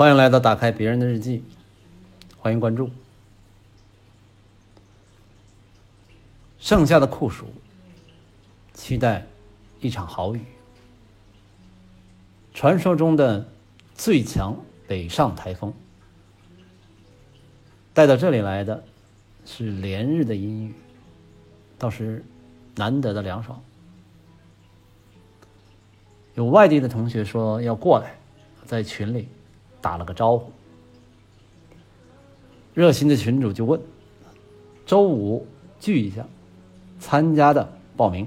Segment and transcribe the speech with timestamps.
[0.00, 1.44] 欢迎来到打开别人的日记，
[2.38, 2.88] 欢迎关注。
[6.58, 7.44] 盛夏的酷暑，
[8.72, 9.26] 期待
[9.78, 10.40] 一场好雨。
[12.54, 13.46] 传说中的
[13.94, 14.56] 最强
[14.88, 15.70] 北上台风，
[17.92, 18.82] 带到这里来的
[19.44, 20.74] 是连日的阴雨，
[21.76, 22.24] 倒是
[22.74, 23.62] 难得的凉爽。
[26.36, 28.14] 有外地的同学说要过来，
[28.64, 29.28] 在群里。
[29.80, 30.50] 打了个招呼，
[32.74, 33.80] 热心的群主就问
[34.86, 35.46] ：“周五
[35.78, 36.26] 聚一下，
[36.98, 38.26] 参加的报名。”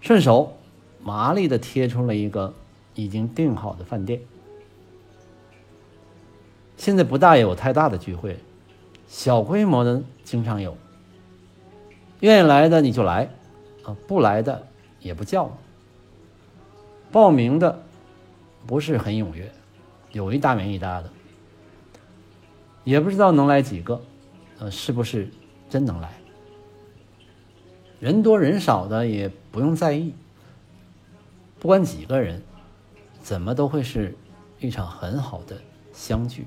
[0.00, 0.56] 顺手
[1.02, 2.54] 麻利的贴出了一个
[2.94, 4.20] 已经订好的饭店。
[6.76, 8.38] 现在不大有太大的聚会，
[9.08, 10.76] 小规模的经常有。
[12.20, 13.28] 愿意来的你就来，
[13.82, 14.66] 啊，不来的
[15.00, 15.50] 也不叫。
[17.10, 17.82] 报名的
[18.66, 19.50] 不是很踊跃。
[20.16, 21.10] 有一搭没一搭的，
[22.84, 24.00] 也不知道能来几个，
[24.58, 25.30] 呃，是不是
[25.68, 26.10] 真能来？
[28.00, 30.14] 人多人少的也不用在意，
[31.60, 32.42] 不管几个人，
[33.20, 34.16] 怎么都会是
[34.58, 35.60] 一场很好的
[35.92, 36.46] 相聚。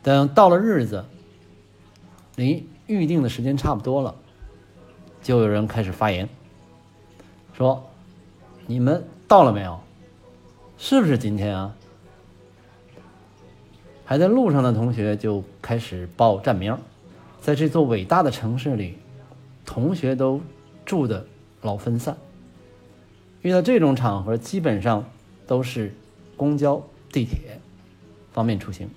[0.00, 1.04] 等到了日子，
[2.36, 4.14] 离预定的时间差不多了，
[5.22, 6.28] 就有人开始发言，
[7.52, 7.84] 说
[8.68, 9.80] ：“你们到了没有？”
[10.84, 11.76] 是不是今天啊？
[14.04, 16.76] 还在路上的同学就开始报站名，
[17.40, 18.98] 在这座伟大的城市里，
[19.64, 20.40] 同学都
[20.84, 21.24] 住的
[21.60, 22.16] 老分散。
[23.42, 25.08] 遇到这种场合，基本上
[25.46, 25.94] 都是
[26.36, 27.60] 公交、地铁
[28.32, 28.90] 方便出行。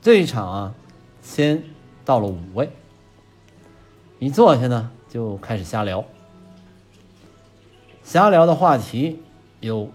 [0.00, 0.74] 这一场啊，
[1.20, 1.62] 先
[2.02, 2.70] 到了五位，
[4.18, 6.02] 一坐下呢，就开始瞎聊。
[8.04, 9.20] 瞎聊的话题
[9.60, 9.90] 有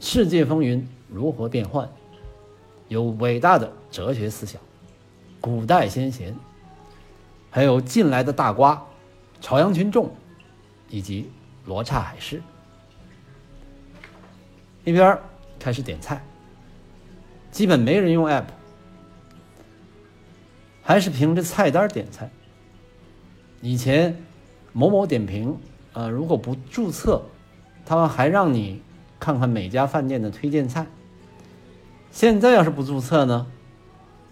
[0.00, 1.88] 世界风云如何变幻，
[2.88, 4.60] 有伟大的哲学思想，
[5.40, 6.34] 古代先贤，
[7.50, 8.82] 还有近来的大瓜
[9.40, 10.10] 朝阳群众，
[10.88, 11.30] 以及
[11.66, 12.42] 罗刹海市。
[14.84, 15.16] 一边
[15.58, 16.24] 开始点菜，
[17.50, 18.46] 基本没人用 app，
[20.82, 22.30] 还是凭着菜单点菜。
[23.60, 24.16] 以前
[24.72, 25.58] 某某点评
[25.92, 27.22] 啊，如果不注册。
[27.86, 28.82] 他们还让你
[29.20, 30.86] 看看每家饭店的推荐菜。
[32.10, 33.46] 现在要是不注册呢，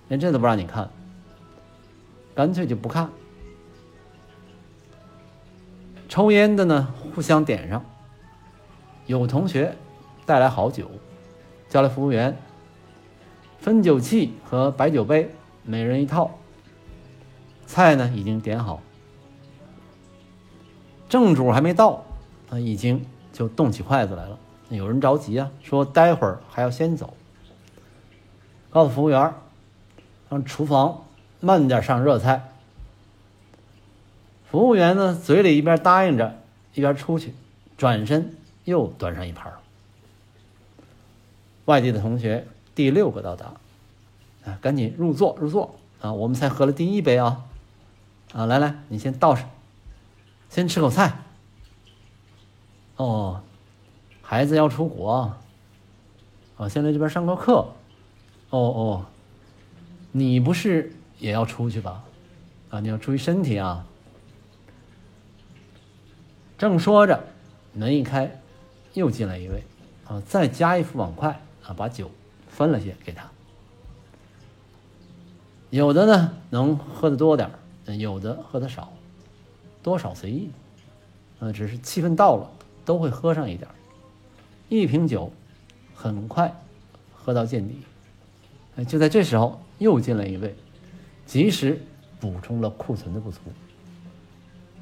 [0.08, 0.88] 连这都不让你看，
[2.34, 3.10] 干脆就不看。
[6.08, 7.84] 抽烟的呢，互相点上。
[9.06, 9.76] 有同学
[10.24, 10.90] 带来好酒，
[11.68, 12.36] 叫来服务员，
[13.58, 15.28] 分酒器和白酒杯，
[15.64, 16.30] 每人一套。
[17.66, 18.80] 菜呢已经点好，
[21.08, 22.04] 正主还没到，
[22.50, 23.04] 啊，已经。
[23.42, 24.38] 就动起筷子来了，
[24.68, 27.12] 有人着急啊，说待会儿还要先走。
[28.70, 29.34] 告诉服务员，
[30.28, 31.02] 让厨房
[31.40, 32.52] 慢点上热菜。
[34.48, 36.38] 服务员呢，嘴里一边答应着，
[36.74, 37.34] 一边出去，
[37.76, 39.52] 转身又端上一盘。
[41.64, 43.54] 外地的同学第六个到达，
[44.44, 46.12] 啊，赶紧入座入座啊！
[46.12, 47.42] 我们才喝了第一杯啊，
[48.32, 49.50] 啊，来来，你先倒上，
[50.48, 51.21] 先吃口菜。
[53.02, 53.40] 哦，
[54.22, 55.34] 孩子要出国，
[56.56, 57.66] 啊，先在这边上个课，
[58.50, 59.06] 哦哦，
[60.12, 62.04] 你不是也要出去吧？
[62.70, 63.84] 啊，你要注意身体啊。
[66.56, 67.24] 正说着，
[67.72, 68.40] 门一开，
[68.94, 69.64] 又进来一位，
[70.06, 71.28] 啊，再加一副碗筷，
[71.64, 72.08] 啊，把酒
[72.48, 73.28] 分了些给他。
[75.70, 77.50] 有的呢能喝的多点
[77.98, 78.92] 有的喝的少，
[79.82, 80.50] 多少随意，
[81.40, 82.48] 啊，只是气氛到了。
[82.84, 83.68] 都会喝上一点
[84.68, 85.32] 一瓶酒
[85.94, 86.54] 很快
[87.14, 87.76] 喝到见底。
[88.84, 90.54] 就在这时候，又进来一位，
[91.26, 91.78] 及时
[92.18, 93.38] 补充了库存的不足，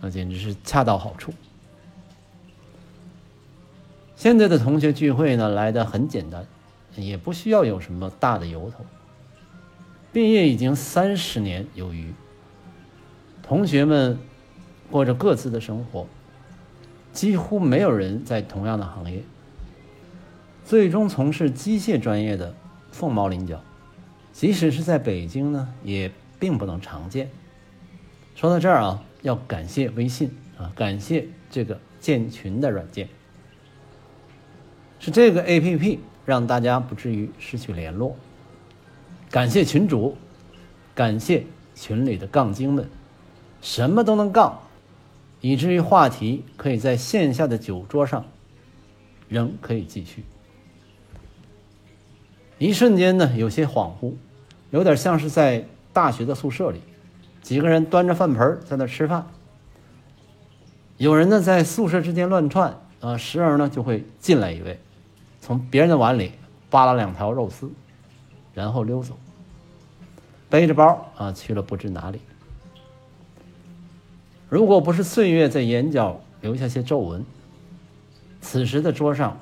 [0.01, 1.33] 那简直是恰到好处。
[4.15, 6.47] 现在的同学聚会呢，来的很简单，
[6.95, 8.85] 也不需要有什么大的由头。
[10.13, 12.13] 毕业已经三十年有余，
[13.43, 14.19] 同学们
[14.91, 16.07] 过着各自的生活。
[17.13, 19.23] 几乎没有人在同样的行业，
[20.65, 22.55] 最终从事机械专业的
[22.93, 23.63] 凤毛麟角，
[24.33, 27.29] 即使是在北京呢，也并不能常见。
[28.37, 33.09] 说到这儿啊，要感谢微信啊，感谢这个建群的软件，
[34.99, 38.17] 是这个 APP 让大家不至于失去联络。
[39.31, 40.17] 感谢群主，
[40.95, 42.89] 感谢群里的杠精们，
[43.61, 44.61] 什么都能杠。
[45.41, 48.25] 以至于话题可以在线下的酒桌上
[49.29, 50.25] 仍可以继续。
[52.59, 54.13] 一瞬间呢，有些恍惚，
[54.71, 56.81] 有点像是在大学的宿舍里，
[57.41, 59.27] 几个人端着饭盆在那吃饭。
[60.99, 64.79] 有人呢在宿舍之间乱窜啊，时而呢就会进来一位，
[65.41, 66.33] 从别人的碗里
[66.69, 67.73] 扒拉两条肉丝，
[68.53, 69.17] 然后溜走，
[70.51, 72.21] 背着包啊去了不知哪里。
[74.51, 77.25] 如果不是岁月在眼角留下些皱纹，
[78.41, 79.41] 此时的桌上，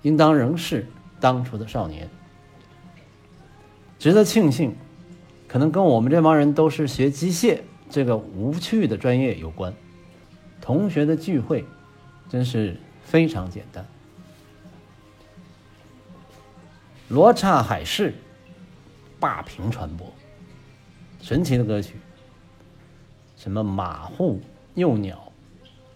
[0.00, 0.86] 应当仍是
[1.20, 2.08] 当初的少年。
[3.98, 4.74] 值得庆幸，
[5.46, 7.60] 可能跟我们这帮人都是学机械
[7.90, 9.72] 这个无趣的专业有关。
[10.62, 11.66] 同学的聚会，
[12.30, 12.74] 真是
[13.04, 13.84] 非常简单。
[17.08, 18.14] 罗刹海市，
[19.20, 20.10] 霸屏传播，
[21.20, 21.96] 神奇的歌曲。
[23.46, 24.40] 什么马户
[24.74, 25.30] 幼鸟，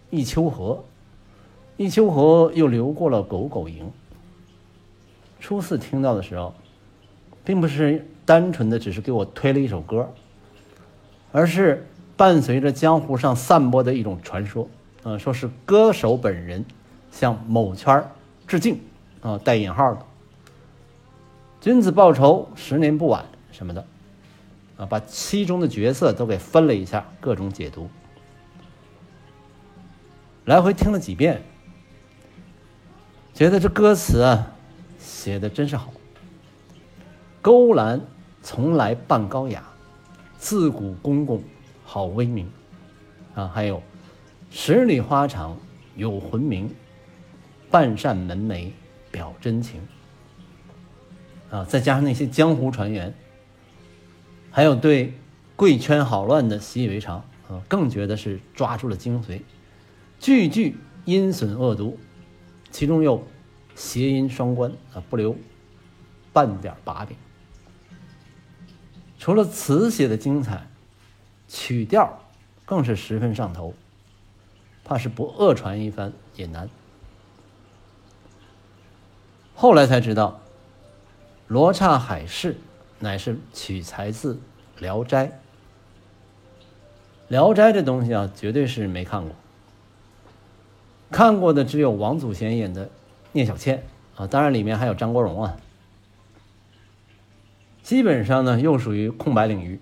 [0.09, 0.81] 一丘河，
[1.75, 3.91] 一丘河又流过了狗狗营。
[5.41, 6.53] 初次听到的时候，
[7.43, 10.09] 并不是单纯的只是给我推了一首歌，
[11.33, 11.85] 而是。
[12.15, 14.69] 伴随着江湖上散播的一种传说，
[15.01, 16.63] 啊，说是歌手本人
[17.11, 18.05] 向某圈
[18.45, 18.79] 致敬，
[19.21, 20.05] 啊，带引号的，
[21.59, 23.83] 君子报仇，十年不晚什么的，
[24.77, 27.89] 啊，把其中的角色都给分了一下，各种解读，
[30.45, 31.41] 来回听了几遍，
[33.33, 34.53] 觉得这歌词啊
[34.99, 35.91] 写的真是好。
[37.41, 38.01] 勾栏
[38.43, 39.63] 从来扮高雅，
[40.37, 41.41] 自古公公。
[41.83, 42.49] 好威名，
[43.35, 43.83] 啊，还有
[44.49, 45.57] 十里花场
[45.97, 46.73] 有魂名，
[47.69, 48.71] 半扇门楣
[49.11, 49.81] 表真情，
[51.49, 53.13] 啊，再加上那些江湖传言，
[54.51, 55.13] 还有对
[55.55, 57.17] 贵圈好乱的习以为常，
[57.49, 59.41] 啊，更觉得是抓住了精髓，
[60.19, 61.97] 句句阴损恶毒，
[62.69, 63.25] 其中又
[63.75, 65.35] 谐音双关，啊，不留
[66.31, 67.17] 半点把柄。
[69.17, 70.67] 除了词写的精彩。
[71.53, 72.17] 曲调
[72.63, 73.73] 更是十分上头，
[74.85, 76.69] 怕是不恶传一番也难。
[79.53, 80.39] 后来才知道，
[81.49, 82.53] 《罗刹海市》
[83.01, 84.35] 乃是取材自
[84.79, 85.25] 《聊斋》。
[87.27, 89.35] 《聊斋》这东西啊，绝对是没看过，
[91.11, 92.89] 看过的只有王祖贤演的
[93.33, 93.83] 聂小倩
[94.15, 95.57] 啊，当然里面还有张国荣啊。
[97.83, 99.81] 基本上呢，又属于空白领域，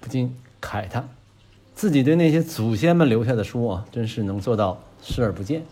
[0.00, 0.36] 不禁。
[0.60, 1.10] 慨叹，
[1.74, 5.62] 自己对那些祖先们留下的书啊，真是能做到视而不见。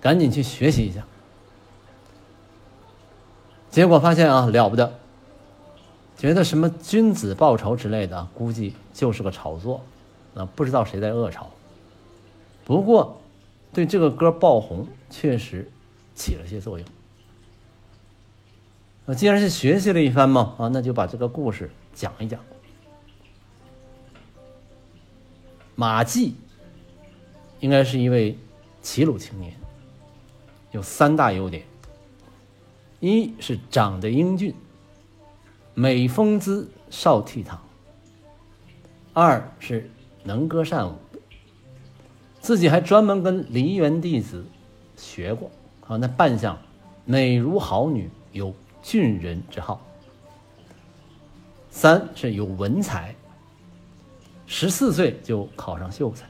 [0.00, 1.04] 赶紧去学习一下，
[3.70, 4.92] 结果发现啊，了不得。
[6.18, 9.82] 觉得什么君子报仇之类的，估计就是个炒作，
[10.34, 11.48] 啊，不知道谁在恶炒。
[12.64, 13.20] 不过，
[13.72, 15.70] 对这个歌爆红确实
[16.16, 16.86] 起了些作用。
[19.06, 22.40] 那既然是学习了一番嘛，啊，那就把这个故事讲一讲。
[25.76, 26.34] 马季
[27.60, 28.36] 应该是一位
[28.82, 29.54] 齐鲁青年，
[30.72, 31.62] 有三大优点：
[32.98, 34.52] 一是长得英俊，
[35.78, 37.56] 美风姿，少倜傥；
[39.12, 39.88] 二是
[40.24, 40.96] 能歌善舞，
[42.40, 44.44] 自己还专门跟梨园弟子
[44.96, 45.48] 学过，
[45.86, 46.58] 啊，那扮相
[47.04, 49.78] 美如好女，有俊人之好；
[51.70, 53.14] 三是有文采。
[54.48, 56.26] 十四岁就考上秀才，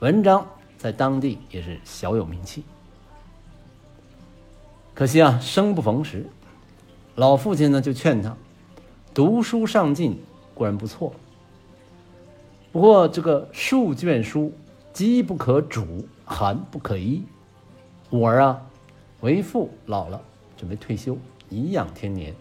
[0.00, 2.62] 文章在当地也是小有名气。
[4.92, 6.28] 可惜啊，生不逢时，
[7.14, 8.36] 老父亲呢就劝他
[9.12, 10.18] 读书上进
[10.54, 11.12] 固然不错，
[12.72, 14.52] 不过这个数卷书
[14.92, 17.22] 饥不可煮，寒不可衣。
[18.08, 18.62] 我儿啊，
[19.20, 20.20] 为父老了，
[20.56, 21.16] 准备退休，
[21.48, 22.34] 颐养天年，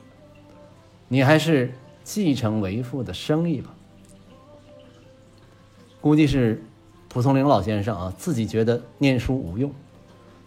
[1.08, 1.74] 你还是
[2.04, 3.74] 继承为父的生意吧。
[6.00, 6.64] 估计是
[7.10, 9.72] 蒲松龄老先生啊，自己觉得念书无用。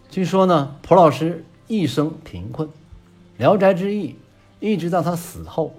[0.09, 2.67] 据说呢，蒲老师一生贫困，
[3.37, 4.09] 《聊斋志异》
[4.59, 5.73] 一直到他死后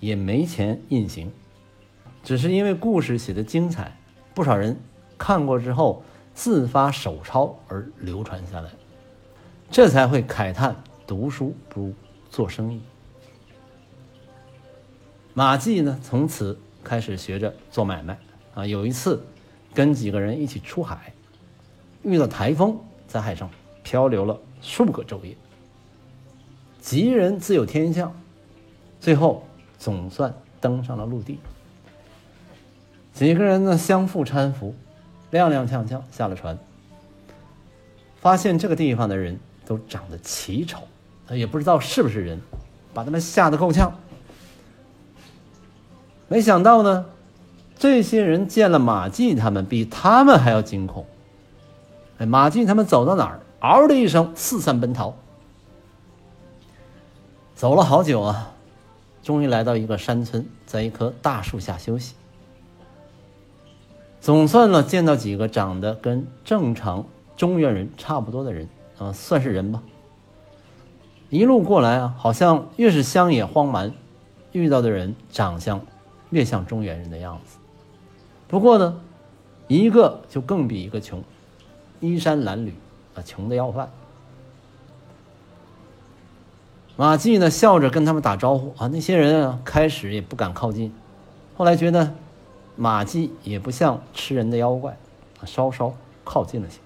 [0.00, 1.30] 也没钱印行，
[2.22, 3.96] 只是因为故事写的精彩，
[4.34, 4.78] 不少人
[5.18, 6.02] 看过之后
[6.34, 8.70] 自发手抄而流传下来，
[9.70, 10.76] 这才会慨叹
[11.06, 11.94] 读书不如
[12.30, 12.80] 做生意。
[15.34, 18.18] 马季呢，从此开始学着做买卖。
[18.54, 19.22] 啊，有一次，
[19.72, 21.12] 跟几个人一起出海，
[22.02, 22.76] 遇到台风，
[23.06, 23.48] 在海上
[23.84, 25.36] 漂流了数个昼夜。
[26.88, 28.10] 吉人自有天相，
[28.98, 29.44] 最后
[29.78, 31.38] 总算登上了陆地。
[33.12, 34.74] 几个人呢相互搀扶，
[35.30, 36.56] 踉踉跄跄下了船。
[38.16, 40.78] 发现这个地方的人都长得奇丑，
[41.28, 42.40] 也不知道是不是人，
[42.94, 43.94] 把他们吓得够呛。
[46.26, 47.04] 没想到呢，
[47.78, 51.04] 这些人见了马季他们，比他们还要惊恐。
[52.16, 55.14] 哎，马季他们走到哪儿，嗷的一声四散奔逃。
[57.58, 58.52] 走了好久啊，
[59.20, 62.14] 终于来到一个山村，在一棵大树下休息。
[64.20, 67.04] 总算呢，见到几个长得跟正常
[67.36, 69.82] 中原人差不多的人啊，算是人吧。
[71.30, 73.92] 一路过来啊，好像越是乡野荒蛮，
[74.52, 75.84] 遇到的人长相
[76.30, 77.58] 越像中原人的样子。
[78.46, 79.00] 不过呢，
[79.66, 81.24] 一个就更比一个穷，
[81.98, 82.70] 衣衫褴褛
[83.16, 83.90] 啊，穷的要饭。
[86.98, 90.92] 马季呢，笑着跟他们打招呼啊，那些人啊，开始也不敢靠近，
[91.56, 92.12] 后来觉得。
[92.80, 94.96] 马季也不像吃人的妖怪，
[95.44, 96.78] 稍稍靠近了些。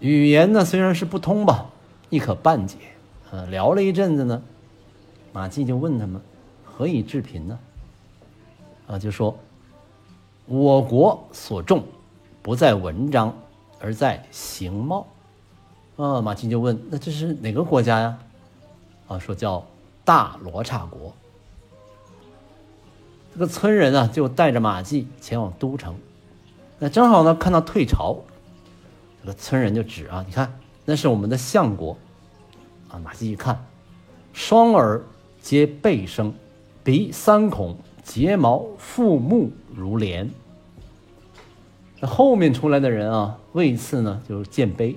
[0.00, 1.66] 语言呢虽然是不通吧，
[2.08, 2.76] 亦可半解。
[3.30, 4.42] 呃，聊了一阵子呢，
[5.32, 6.18] 马季就问他们
[6.64, 7.58] 何以致贫呢？
[8.86, 9.36] 啊，就说
[10.46, 11.82] 我国所重
[12.40, 13.36] 不在文章，
[13.78, 15.06] 而在形貌。
[15.96, 18.18] 啊，马季就问那这是哪个国家呀？
[19.08, 19.66] 啊，说叫
[20.04, 21.14] 大罗刹国。
[23.32, 25.94] 这个村人啊，就带着马季前往都城。
[26.78, 28.18] 那正好呢，看到退潮，
[29.20, 31.96] 这个村人就指啊，你看，那是我们的相国。
[32.88, 33.66] 啊，马季一看，
[34.32, 35.02] 双耳
[35.40, 36.32] 皆背生，
[36.82, 40.30] 鼻三孔，睫毛复目如莲。
[42.00, 44.96] 那后面出来的人啊，位次呢就是渐卑，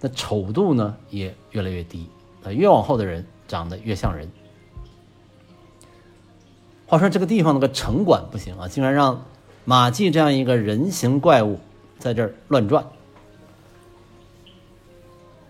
[0.00, 2.08] 那丑度呢也越来越低。
[2.42, 4.30] 啊，越往后的人长得越像人。
[6.86, 9.24] 话说这个地方那个城管不行啊，竟然让
[9.64, 11.58] 马季这样一个人形怪物
[11.98, 12.86] 在这儿乱转。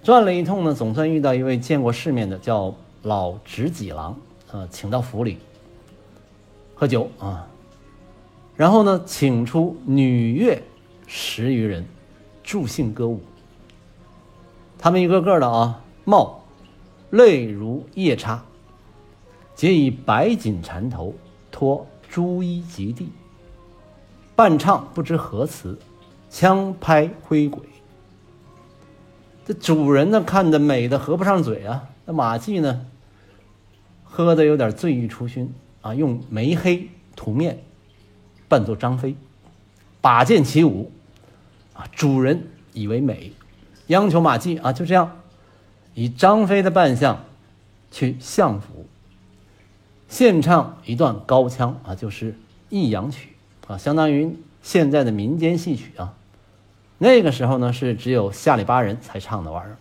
[0.03, 4.17] 转了一通呢，总算遇到一位见过世面的叫老直己郎，
[4.51, 5.39] 啊，请到府里
[6.75, 7.47] 喝酒啊，
[8.57, 10.63] 然后呢，请出女乐
[11.07, 11.85] 十余人
[12.43, 13.21] 助兴歌舞。
[14.79, 16.43] 他们一个个的啊，貌
[17.11, 18.45] 泪如夜叉，
[19.55, 21.15] 皆以白锦缠头。
[21.51, 23.09] 托朱衣及地，
[24.37, 25.79] 伴唱不知何词，
[26.31, 27.63] 枪拍挥鬼。
[29.45, 31.89] 这主人呢，看的美的合不上嘴啊。
[32.05, 32.87] 那马季呢，
[34.05, 37.59] 喝的有点醉意出熏啊，用眉黑涂面，
[38.47, 39.17] 扮作张飞，
[40.01, 40.93] 把剑起舞
[41.73, 41.89] 啊。
[41.91, 43.33] 主人以为美，
[43.89, 45.19] 央求马季啊，就这样
[45.99, 47.25] 以张飞的扮相
[47.91, 48.87] 去相府。
[50.09, 52.39] 献唱一段高腔啊，就是
[52.71, 53.35] 弋阳曲
[53.67, 56.15] 啊，相当于现在的民间戏曲啊。
[56.99, 59.77] 那个时候呢，是只有下里巴人才唱的玩意儿。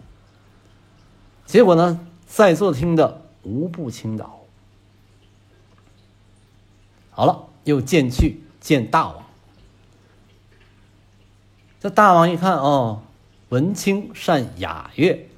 [1.46, 4.40] 结果呢，在座听的无不倾倒。
[7.12, 9.24] 好了，又见去见大王。
[11.80, 13.04] 这大王一看哦，
[13.50, 15.30] 文清善雅乐，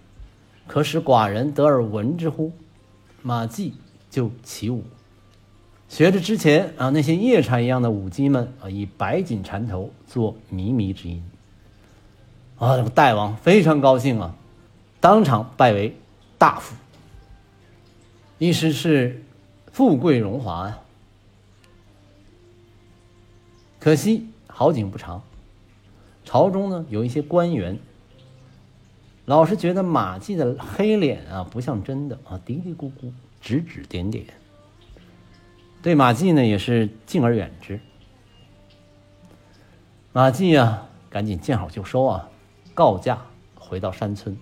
[0.69, 2.53] 可使寡人得而闻之乎？
[3.21, 3.73] 马季。
[4.11, 4.83] 就起舞，
[5.87, 11.23] 学着之前啊那些夜叉一样的舞姬们啊，以白锦缠头做靡靡之音。
[12.57, 14.35] 啊，这个大王非常高兴啊，
[14.99, 15.95] 当场拜为
[16.39, 16.75] 大夫，
[18.39, 19.23] 意思是
[19.71, 20.79] 富贵荣华啊。
[23.79, 25.21] 可惜好景不长，
[26.25, 27.77] 朝中呢有一些官员，
[29.29, 33.11] 老是觉得马季的黑脸啊不像真的啊，嘀嘀咕咕。
[33.39, 34.25] 指指点点，
[35.83, 37.79] 对马季呢也是敬而远之。
[40.13, 42.27] 马季啊，赶紧见好就收啊，
[42.73, 43.21] 告假
[43.59, 44.35] 回到山村。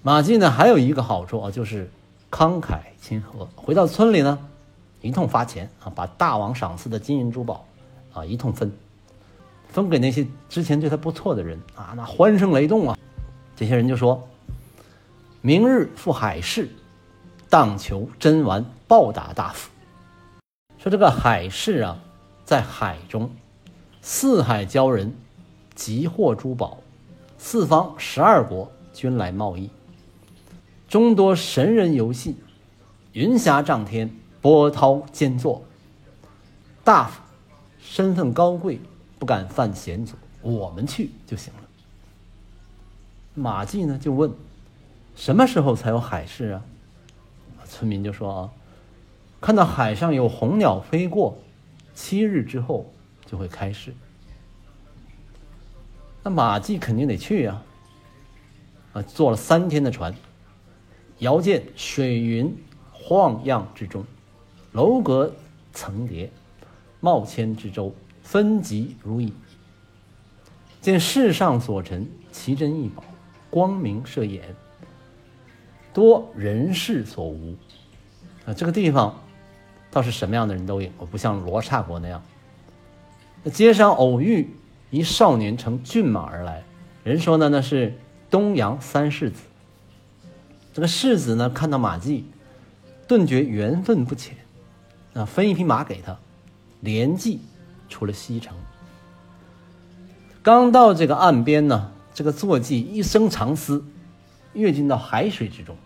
[0.00, 1.90] 马季呢还有一个好处啊，就是
[2.30, 3.46] 慷慨亲和。
[3.54, 4.38] 回到村里呢，
[5.02, 7.66] 一通发钱啊，把大王赏赐的金银珠宝
[8.14, 8.72] 啊一通分，
[9.72, 12.96] 分给那些之前对他不错的人啊，那欢声雷动啊。
[13.56, 14.28] 这些人就说。
[15.44, 16.68] 明日赴海市，
[17.50, 19.68] 当求真丸报答大夫。
[20.78, 21.98] 说这个海市啊，
[22.44, 23.28] 在海中，
[24.00, 25.12] 四海交人，
[25.74, 26.78] 集获珠宝，
[27.38, 29.68] 四方十二国均来贸易，
[30.88, 32.36] 众多神人游戏，
[33.12, 34.08] 云霞涨天，
[34.40, 35.64] 波涛兼作。
[36.84, 37.20] 大夫
[37.80, 38.80] 身份高贵，
[39.22, 41.60] 不敢犯险阻，我们去就行了。
[43.34, 44.32] 马季呢，就问。
[45.14, 46.64] 什么时候才有海市啊？
[47.64, 48.50] 村民就说啊，
[49.40, 51.38] 看到海上有红鸟飞过，
[51.94, 52.92] 七日之后
[53.24, 53.94] 就会开市。
[56.24, 57.62] 那马季肯定得去呀。
[58.92, 60.12] 啊，坐了三天的船，
[61.18, 62.52] 遥见水云
[62.90, 64.04] 晃漾之中，
[64.72, 65.32] 楼阁
[65.72, 66.28] 层叠，
[66.98, 69.32] 茂千之洲，分级如意。
[70.80, 73.04] 见世上所陈奇珍异宝，
[73.50, 74.42] 光明射眼，
[75.92, 77.56] 多人世所无。
[78.46, 79.20] 啊，这个地方
[79.90, 82.22] 倒是什么样的人都有，不像罗刹国那样。
[83.52, 84.48] 街上偶遇
[84.90, 86.62] 一少年乘骏马而来，
[87.04, 87.92] 人说呢那是。
[88.30, 89.42] 东阳三世子，
[90.72, 92.24] 这个世子呢，看到马季，
[93.06, 94.34] 顿觉缘分不浅，
[95.12, 96.18] 啊，分一匹马给他，
[96.80, 97.42] 连骑
[97.92, 98.56] 出了西城。
[100.42, 103.84] 刚到这个岸边呢，这个坐骑一声长嘶，
[104.54, 105.76] 跃进到海水之中，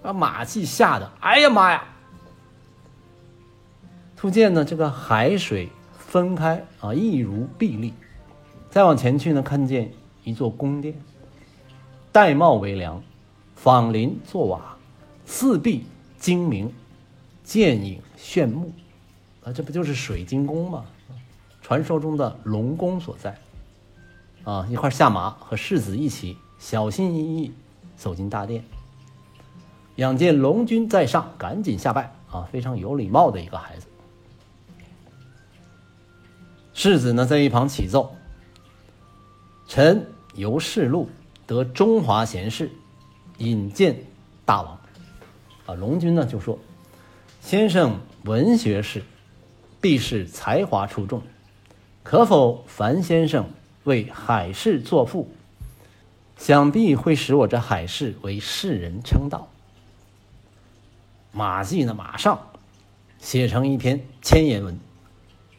[0.00, 1.84] 把马季吓得，哎呀妈呀！
[4.16, 7.92] 突见呢，这个海水分开啊，一如碧丽。
[8.70, 10.94] 再往前去呢，看见一座宫殿。
[12.12, 13.02] 玳瑁为梁，
[13.56, 14.76] 仿林作瓦，
[15.26, 15.84] 四壁
[16.18, 16.72] 精明，
[17.42, 18.72] 剑影炫目，
[19.44, 20.84] 啊，这不就是水晶宫吗？
[21.62, 23.38] 传说中的龙宫所在。
[24.44, 27.52] 啊，一块下马，和世子一起，小心翼翼
[27.96, 28.64] 走进大殿。
[29.96, 32.12] 仰见龙君在上，赶紧下拜。
[32.30, 33.86] 啊，非常有礼貌的一个孩子。
[36.72, 38.16] 世子呢，在一旁启奏
[39.68, 41.08] ：“臣由世禄。”
[41.46, 42.70] 得中华贤士
[43.36, 44.02] 引荐
[44.46, 44.80] 大王，
[45.66, 46.58] 啊，龙君呢就说
[47.42, 49.02] ：“先生文学士，
[49.84, 51.20] 必是才华出众，
[52.02, 53.44] 可否樊先生
[53.82, 55.28] 为海市作赋？
[56.38, 59.46] 想必会使我这海市为世人称道。”
[61.32, 62.40] 马季呢，马上
[63.18, 64.80] 写成一篇千言文，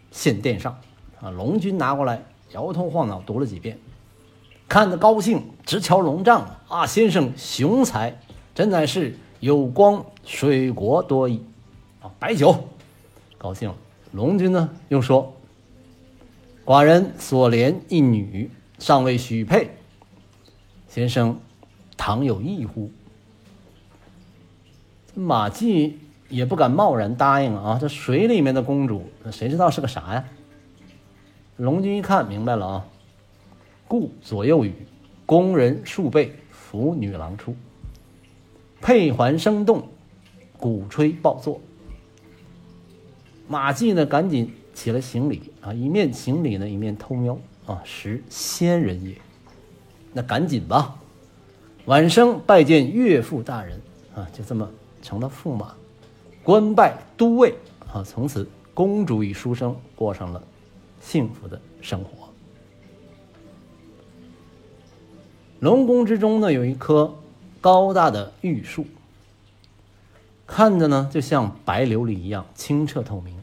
[0.09, 0.81] 献殿上。
[1.21, 3.77] 啊，龙君拿过来，摇头晃脑读了几遍。
[4.67, 6.87] 看得高兴，直敲龙帐啊！
[6.87, 8.19] 先生雄才，
[8.55, 11.45] 真乃是有光水国多矣
[12.01, 12.09] 啊！
[12.17, 12.67] 白酒，
[13.37, 13.75] 高兴了。
[14.15, 15.35] 龙君呢，又说
[16.63, 18.49] ：“寡人所怜一女，
[18.79, 19.71] 尚未许配，
[20.87, 21.37] 先生
[21.97, 22.89] 倘有意乎？”
[25.15, 25.99] 马季
[26.29, 27.77] 也不敢贸然答应啊！
[27.79, 30.23] 这水里面的公主，谁知道是个啥呀？
[31.57, 32.85] 龙君一看明白了啊！
[33.85, 34.73] 故左右语，
[35.25, 37.53] 宫人数倍，扶女郎出。
[38.79, 39.89] 佩环声动，
[40.57, 41.59] 鼓吹报作。
[43.47, 45.73] 马季呢，赶紧起来行礼啊！
[45.73, 49.15] 一面行礼呢，一面偷瞄啊，识仙人也。
[50.13, 50.97] 那赶紧吧，
[51.85, 53.79] 晚生拜见岳父大人
[54.15, 54.27] 啊！
[54.33, 54.69] 就这么
[55.01, 55.75] 成了驸马，
[56.43, 57.53] 官拜都尉
[57.91, 58.03] 啊！
[58.03, 60.43] 从此，公主与书生过上了
[60.99, 62.09] 幸福的生活。
[65.59, 67.15] 龙宫之中呢，有一棵
[67.61, 68.85] 高大的玉树，
[70.45, 73.34] 看着呢就像白琉璃一样清澈透明，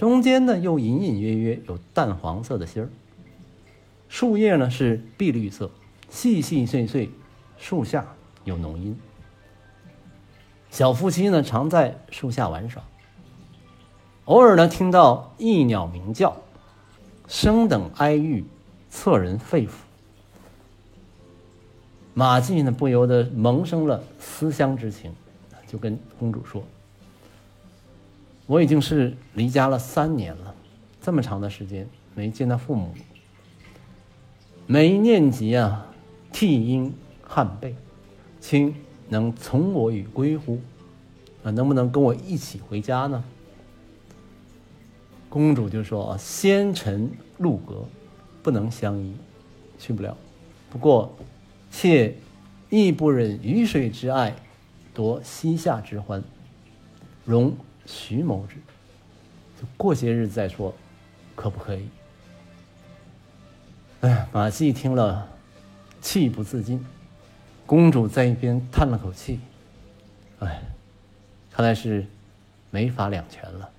[0.00, 2.88] 中间呢又隐隐约约有淡黄色的芯儿。
[4.08, 5.70] 树叶呢是碧绿色，
[6.08, 7.10] 细细碎碎，
[7.58, 8.06] 树下
[8.44, 8.98] 有浓荫。
[10.70, 12.82] 小夫妻呢常在树下玩耍，
[14.24, 16.34] 偶尔呢听到异鸟鸣叫，
[17.28, 18.42] 声等哀郁，
[18.90, 19.72] 恻人肺腑。
[22.14, 25.14] 马季呢，不由得萌生了思乡之情，
[25.66, 26.64] 就跟公主说
[28.50, 30.52] ：“我已经是离家了三年了，
[31.00, 32.92] 这么长的时间没见到父母，
[34.66, 35.86] 没念及啊，
[36.32, 37.76] 替婴汗背，
[38.40, 38.74] 卿
[39.08, 40.58] 能从我与归乎？
[41.44, 43.22] 啊，能不能跟我一起回家呢？”
[45.30, 47.08] 公主就说：“啊，仙尘
[47.38, 47.84] 路隔，
[48.42, 49.14] 不能相依，
[49.78, 50.16] 去不了。
[50.68, 51.14] 不过。”
[51.70, 52.16] 妾
[52.68, 54.34] 亦不忍鱼水之爱
[54.92, 56.20] 夺西夏之欢，
[57.24, 57.56] 容
[57.90, 58.54] 徐某之。
[59.60, 60.72] 就过些日子再说，
[61.34, 61.88] 可不可以？
[64.00, 65.28] 哎，马季听了，
[66.00, 66.86] 气不自禁。
[67.66, 69.40] 公主在一边叹了口气
[70.40, 70.62] ：“哎，
[71.50, 72.06] 看来是
[72.70, 73.70] 没法两全了。”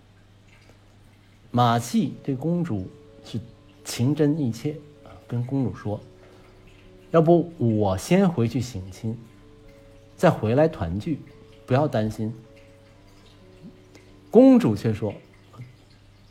[1.50, 2.88] 马季对公主
[3.26, 3.40] 是
[3.84, 6.00] 情真意切啊，跟公主说。
[7.10, 9.18] 要不我先回去省亲，
[10.16, 11.20] 再回来团聚，
[11.66, 12.34] 不要担心。
[14.32, 15.14] 公主却说：“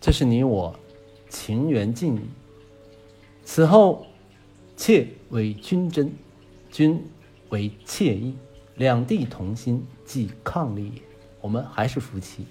[0.00, 0.74] 这是你我
[1.28, 2.20] 情缘尽矣，
[3.44, 4.06] 此后
[4.74, 6.10] 妾为君真，
[6.70, 7.04] 君
[7.50, 8.34] 为妾意，
[8.76, 11.02] 两地同心，即伉俪也。
[11.42, 12.46] 我们还是夫妻。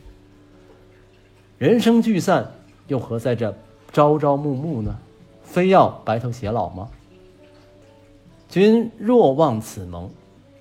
[1.58, 2.54] 人生聚散，
[2.88, 3.56] 又何在这
[3.92, 4.96] 朝朝暮暮呢？
[5.44, 6.90] 非要白头偕老吗？
[8.48, 10.12] 君若忘此盟，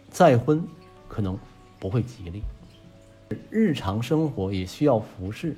[0.09, 0.67] 再婚
[1.09, 1.39] 可能
[1.79, 2.43] 不会吉利。
[3.51, 5.57] 日常生活也需要服侍，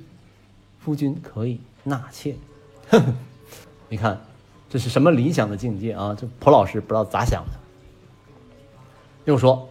[0.79, 2.35] 夫君可以纳妾。
[3.89, 4.21] 你看，
[4.69, 6.15] 这是什么理想的境界啊？
[6.17, 7.59] 这蒲老师不知道咋想的。
[9.25, 9.69] 又说，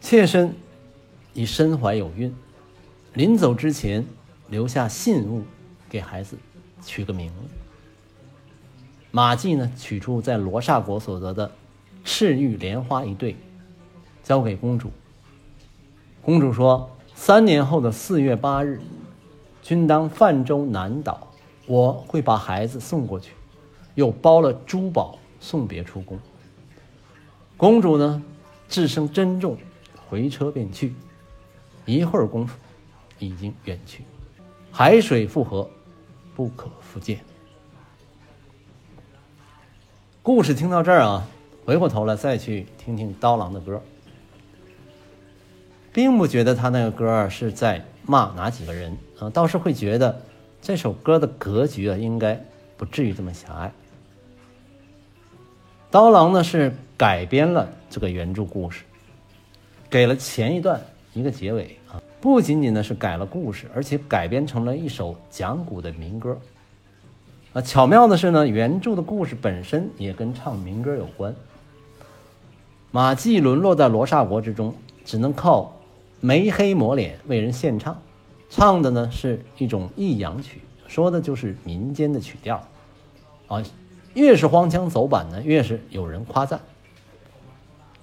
[0.00, 0.54] 妾身
[1.34, 2.34] 已身怀有孕，
[3.14, 4.06] 临走之前
[4.48, 5.44] 留下信物
[5.88, 6.38] 给孩子
[6.82, 7.34] 取个名字。
[9.10, 11.50] 马季呢，取出在罗刹国所得的
[12.04, 13.36] 赤玉莲花一对，
[14.22, 14.90] 交给公主。
[16.22, 18.78] 公主说：“三年后的四月八日，
[19.62, 21.26] 君当泛舟南岛，
[21.66, 23.32] 我会把孩子送过去，
[23.94, 26.16] 又包了珠宝送别出宫。”
[27.56, 28.22] 公主呢，
[28.68, 29.56] 自生珍重，
[30.08, 30.94] 回车便去。
[31.86, 32.56] 一会儿功夫，
[33.18, 34.04] 已经远去，
[34.70, 35.68] 海水复合，
[36.34, 37.18] 不可复见。
[40.22, 41.26] 故事听到这儿啊，
[41.64, 43.80] 回过头来再去听听刀郎的歌，
[45.96, 50.20] 并不觉得他那个歌是在骂哪几个人啊，倒是会觉得
[50.60, 52.38] 这首歌的格局啊，应该
[52.76, 53.72] 不至于这么狭隘。
[55.90, 58.84] 刀郎呢是改编了这个原著故事，
[59.88, 60.78] 给了前一段
[61.14, 66.38] 一个结尾啊，不仅仅呢是改了故事，而且改编成了一首讲古的民歌。
[67.54, 71.34] 啊，巧妙的是呢，原著的故事本身也跟唱民歌有关。
[72.90, 74.74] 马季沦落在罗刹国之中，
[75.06, 75.72] 只能靠
[76.26, 78.02] 眉黑抹脸为人献唱，
[78.50, 82.60] 唱的呢是一种弋阳曲，说的就是民间的曲调。
[83.46, 83.62] 啊，
[84.14, 86.60] 越是荒腔走板呢，越是有人夸赞。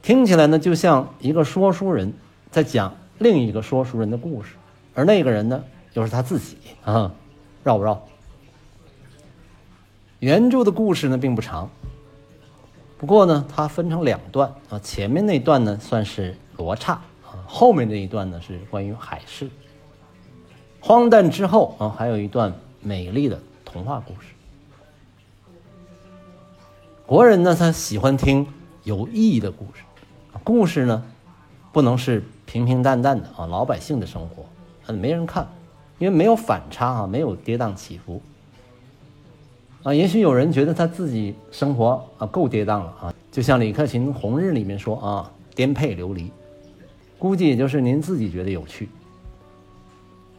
[0.01, 2.13] 听起来呢，就像一个说书人
[2.49, 4.55] 在讲另一个说书人的故事，
[4.93, 6.55] 而那个人呢，又是他自己
[6.85, 7.13] 啊，
[7.61, 8.01] 绕不绕？
[10.19, 11.69] 原著的故事呢并不长，
[12.97, 14.79] 不过呢，它分成两段啊。
[14.79, 17.01] 前面那段呢算是罗刹，
[17.53, 19.47] 后面这一段呢是关于海市。
[20.81, 24.29] 荒诞之后啊，还有一段美丽的童话故事。
[27.05, 28.47] 国人呢，他喜欢听
[28.83, 29.83] 有意义的故事，
[30.43, 31.05] 故事呢
[31.71, 34.43] 不能是平平淡淡的啊，老百姓的生活，
[34.87, 35.47] 嗯，没人看，
[35.99, 38.19] 因为没有反差啊，没有跌宕起伏。
[39.83, 46.31] 啊，也许有人觉得他自己生活啊够跌宕了啊，就像李克勤《红日》里面说啊，颠沛流离，
[47.23, 48.89] 估计也就是您自己觉得有趣，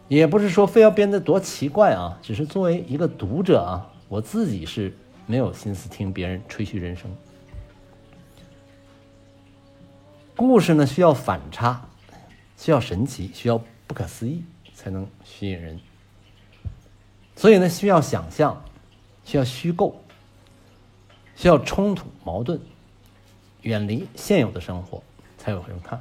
[0.06, 4.94] 也不是说非要编得多奇怪啊，只是作为一个读者啊，我自己是
[5.24, 7.10] 没有心思听别人吹嘘人生。
[10.36, 11.88] 故事呢需要反差，
[12.58, 14.44] 需要神奇，需要不可思议，
[14.74, 15.80] 才能吸引人，
[17.34, 18.62] 所以呢需要想象。
[19.24, 19.98] 需要虚构，
[21.34, 22.60] 需要冲突矛盾，
[23.62, 25.02] 远离现有的生活，
[25.38, 25.98] 才有人看。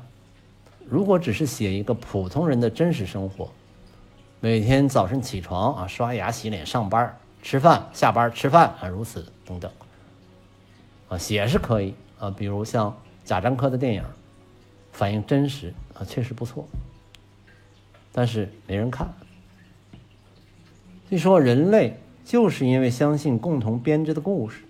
[0.94, 3.50] 如果只是写一个普通人的真实生活，
[4.40, 9.72] 每天早晨起床啊，刷牙洗脸上班吃饭下班吃饭啊，如此等等，
[11.10, 14.04] 啊，写是可以啊，比如像贾樟柯的电影，
[14.92, 16.64] 反映真实啊，确实不错，
[18.12, 19.12] 但是没人看。
[21.10, 21.98] 据说人类。
[22.26, 24.64] 就是因为相信共同编织的故事，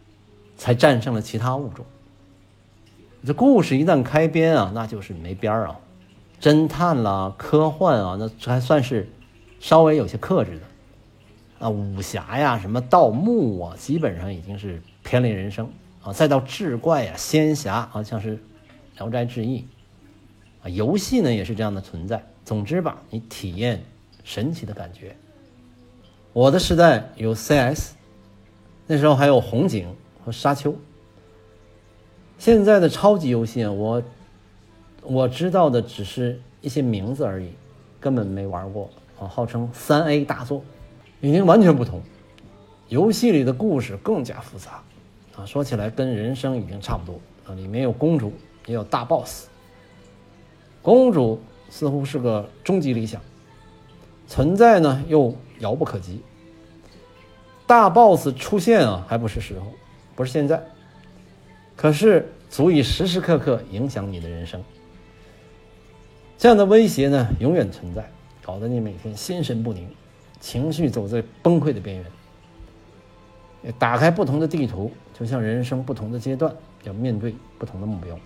[0.58, 1.86] 才战胜了其他物种。
[3.24, 5.80] 这故事一旦开编啊，那就是没边儿啊！
[6.44, 9.10] 侦探啦、科幻啊，那还算是
[9.62, 11.70] 稍微有些克制的啊。
[11.70, 16.12] 武侠呀、什么盗墓啊，基本上已经是偏离人生啊。
[16.12, 18.36] 再到志怪呀、仙侠啊，像是
[18.98, 19.60] 《聊斋志异》
[20.66, 22.22] 啊，游戏呢也是这样的存在。
[22.44, 23.82] 总之吧，你体验
[24.26, 25.16] 神奇的感觉。
[26.34, 27.94] 我的时代有 CS，
[28.86, 29.88] 那时候还有红警
[30.26, 30.76] 和沙丘。
[32.38, 34.04] 现在的超级游戏啊，我
[35.04, 37.50] 我知道的只是一些名字而已，
[38.00, 38.90] 根本没玩过
[39.20, 39.28] 啊。
[39.28, 40.64] 号称三 A 大作，
[41.22, 42.02] 已经完全不同。
[42.90, 44.82] 游戏里的故事更加复杂
[45.36, 47.54] 啊，说起来跟人生已经差不多啊。
[47.56, 48.34] 里面有公主，
[48.66, 49.48] 也有大 boss。
[50.82, 51.40] 公主
[51.70, 53.22] 似乎是个终极理想，
[54.28, 55.36] 存在呢又。
[55.60, 56.22] 遥不可及，
[57.66, 59.68] 大 boss 出现啊，还不是时候，
[60.14, 60.62] 不是现在，
[61.78, 64.62] 可是足以时时刻刻影响你的人生。
[66.44, 68.06] 这样的威胁呢，永远存在，
[68.42, 69.88] 搞得你每天心神不宁，
[70.42, 73.72] 情绪走在崩溃的边缘。
[73.80, 76.54] 打开不同的地图，就像人生不同的阶段
[76.84, 78.20] 要面对不同的目标，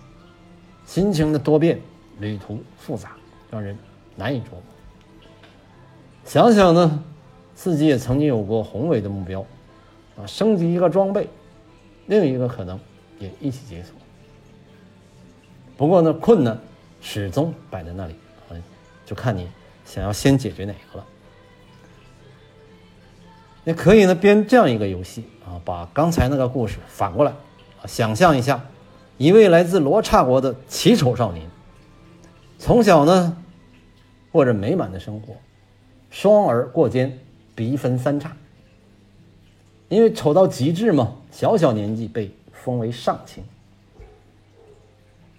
[0.84, 1.78] 心情的多变，
[2.18, 3.12] 旅途复杂，
[3.52, 3.78] 让人
[4.16, 4.62] 难以琢磨。
[6.24, 7.04] 想想呢？
[7.54, 9.46] 自己也曾经有过宏伟的目标，
[10.16, 11.28] 啊，升级一个装备，
[12.06, 12.80] 另一个可能
[13.20, 13.94] 也一起解锁。
[15.76, 16.58] 不过呢，困难
[17.10, 18.14] 始终摆在那里，
[18.50, 18.52] 啊，
[19.06, 19.48] 就看你
[19.86, 21.06] 想要先解决哪个了。
[23.64, 27.32] 你可以呢编这样一个游戏啊，把刚才那个故事反过来
[27.80, 28.62] 啊，想象一下，
[29.16, 31.48] 一位来自罗刹国的奇丑少年，
[32.58, 33.34] 从小呢
[34.30, 35.34] 过着美满的生活，
[36.10, 37.18] 双耳过肩，
[37.54, 38.36] 鼻分三叉。
[39.88, 43.42] 因为丑到极致嘛，小小年纪被封为上卿。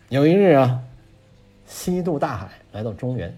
[0.10, 0.82] 有一日啊，
[1.69, 3.34] 西渡大海来到中原，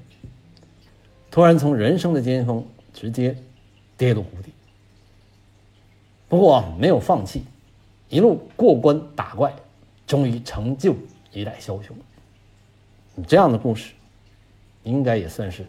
[1.30, 3.36] 突然从人生的巅峰直接
[3.98, 4.54] 跌入谷底。
[6.30, 7.44] 不过没有放弃，
[8.08, 9.54] 一路过关打怪，
[10.08, 10.96] 终于成就
[11.34, 11.94] 一代枭雄。
[13.16, 13.94] 你这样的故事，
[14.84, 15.66] 应该也算是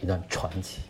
[0.00, 0.82] 一段传奇。